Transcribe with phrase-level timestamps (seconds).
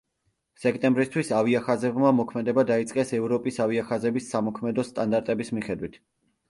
[0.61, 6.07] სექტემბრისთვის ავიახაზებმა მოქმედება დაიწყეს ევროპის ავიახაზების სამოქმედო სტანდარტების მიხედვით.